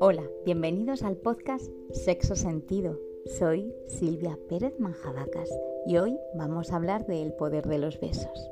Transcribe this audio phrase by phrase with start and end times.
[0.00, 3.00] Hola, bienvenidos al podcast Sexo Sentido.
[3.38, 5.50] Soy Silvia Pérez Manjabacas
[5.86, 8.50] y hoy vamos a hablar del poder de los besos.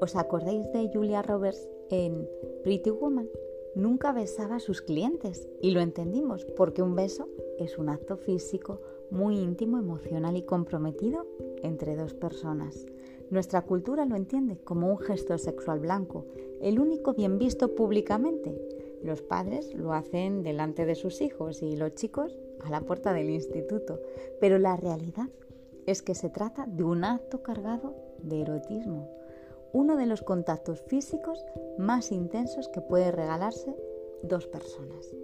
[0.00, 2.28] ¿Os acordáis de Julia Roberts en
[2.64, 3.28] Pretty Woman?
[3.76, 7.28] Nunca besaba a sus clientes y lo entendimos porque un beso
[7.58, 11.26] es un acto físico muy íntimo, emocional y comprometido
[11.62, 12.86] entre dos personas.
[13.30, 16.26] Nuestra cultura lo entiende como un gesto sexual blanco,
[16.60, 18.54] el único bien visto públicamente.
[19.02, 23.30] Los padres lo hacen delante de sus hijos y los chicos a la puerta del
[23.30, 24.00] instituto,
[24.40, 25.28] pero la realidad
[25.86, 29.10] es que se trata de un acto cargado de erotismo,
[29.72, 31.44] uno de los contactos físicos
[31.78, 33.74] más intensos que puede regalarse
[34.22, 35.14] dos personas.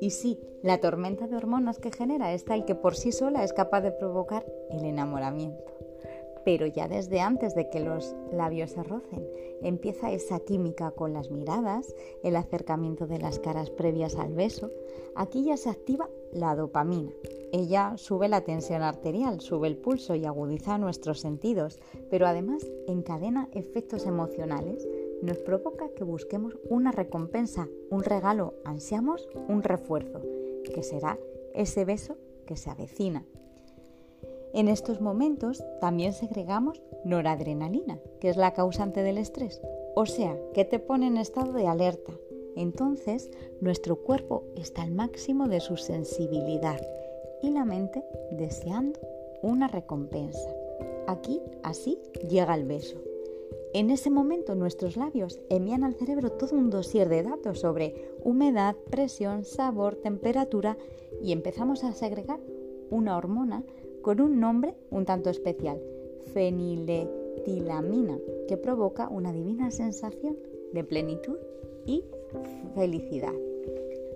[0.00, 3.52] Y sí, la tormenta de hormonas que genera es tal que por sí sola es
[3.52, 5.73] capaz de provocar el enamoramiento
[6.44, 9.26] pero ya desde antes de que los labios se rocen,
[9.62, 14.70] empieza esa química con las miradas, el acercamiento de las caras previas al beso.
[15.14, 17.12] Aquí ya se activa la dopamina.
[17.52, 21.78] Ella sube la tensión arterial, sube el pulso y agudiza nuestros sentidos,
[22.10, 24.86] pero además encadena efectos emocionales.
[25.22, 30.20] Nos provoca que busquemos una recompensa, un regalo, ansiamos un refuerzo,
[30.74, 31.18] que será
[31.54, 33.24] ese beso que se avecina,
[34.54, 39.60] en estos momentos también segregamos noradrenalina, que es la causante del estrés,
[39.96, 42.12] o sea, que te pone en estado de alerta.
[42.56, 43.30] Entonces,
[43.60, 46.80] nuestro cuerpo está al máximo de su sensibilidad
[47.42, 49.00] y la mente deseando
[49.42, 50.54] una recompensa.
[51.08, 52.96] Aquí, así, llega el beso.
[53.74, 58.76] En ese momento nuestros labios envían al cerebro todo un dossier de datos sobre humedad,
[58.88, 60.78] presión, sabor, temperatura
[61.20, 62.38] y empezamos a segregar
[62.90, 63.64] una hormona
[64.04, 65.80] con un nombre un tanto especial,
[66.34, 70.36] feniletilamina, que provoca una divina sensación
[70.74, 71.38] de plenitud
[71.86, 72.04] y
[72.74, 73.32] felicidad.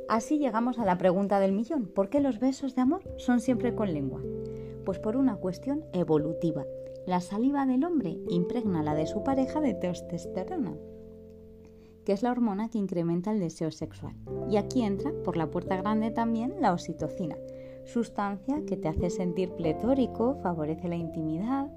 [0.06, 3.74] Así llegamos a la pregunta del millón, ¿por qué los besos de amor son siempre
[3.74, 4.20] con lengua?
[4.84, 6.66] Pues por una cuestión evolutiva.
[7.06, 10.76] La saliva del hombre impregna la de su pareja de testosterona,
[12.04, 14.14] que es la hormona que incrementa el deseo sexual.
[14.50, 17.36] Y aquí entra por la puerta grande también la oxitocina,
[17.88, 21.68] sustancia que te hace sentir pletórico, favorece la intimidad,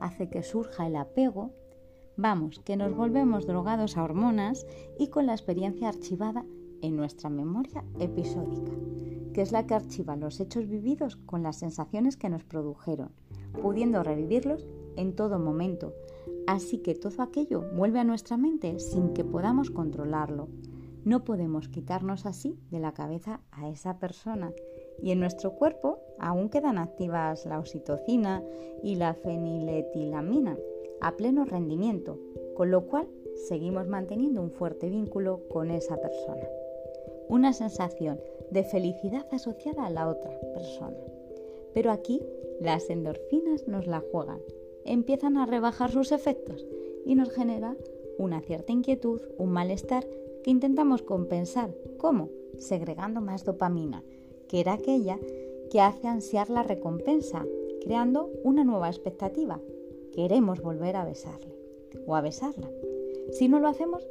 [0.00, 1.50] hace que surja el apego.
[2.16, 4.66] Vamos, que nos volvemos drogados a hormonas
[4.98, 6.44] y con la experiencia archivada
[6.80, 8.72] en nuestra memoria episódica,
[9.32, 13.12] que es la que archiva los hechos vividos con las sensaciones que nos produjeron,
[13.60, 15.92] pudiendo revivirlos en todo momento.
[16.46, 20.48] Así que todo aquello vuelve a nuestra mente sin que podamos controlarlo.
[21.04, 24.52] No podemos quitarnos así de la cabeza a esa persona
[25.00, 28.42] y en nuestro cuerpo aún quedan activas la oxitocina
[28.82, 30.58] y la feniletilamina
[31.00, 32.18] a pleno rendimiento,
[32.54, 33.08] con lo cual
[33.48, 36.48] seguimos manteniendo un fuerte vínculo con esa persona.
[37.28, 38.20] Una sensación
[38.50, 40.96] de felicidad asociada a la otra persona.
[41.74, 42.22] Pero aquí
[42.60, 44.40] las endorfinas nos la juegan,
[44.84, 46.66] empiezan a rebajar sus efectos
[47.04, 47.76] y nos genera
[48.18, 50.04] una cierta inquietud, un malestar
[50.42, 51.72] que intentamos compensar.
[51.98, 52.30] ¿Cómo?
[52.56, 54.02] Segregando más dopamina
[54.48, 55.18] que era aquella
[55.70, 57.44] que hace ansiar la recompensa,
[57.82, 59.60] creando una nueva expectativa.
[60.12, 61.54] Queremos volver a besarle
[62.06, 62.68] o a besarla.
[63.32, 64.08] Si no lo hacemos,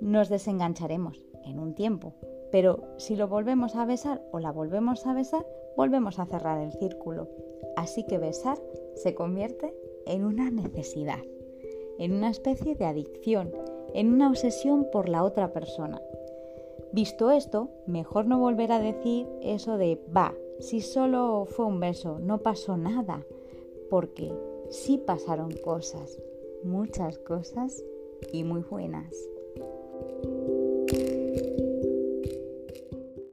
[0.00, 2.14] nos desengancharemos en un tiempo,
[2.52, 5.46] pero si lo volvemos a besar o la volvemos a besar,
[5.76, 7.28] volvemos a cerrar el círculo.
[7.76, 8.58] Así que besar
[8.94, 9.74] se convierte
[10.06, 11.20] en una necesidad,
[11.98, 13.52] en una especie de adicción,
[13.94, 16.00] en una obsesión por la otra persona.
[17.00, 22.18] Visto esto, mejor no volver a decir eso de va, si solo fue un beso,
[22.18, 23.24] no pasó nada,
[23.88, 24.32] porque
[24.68, 26.18] sí pasaron cosas,
[26.64, 27.84] muchas cosas
[28.32, 29.14] y muy buenas.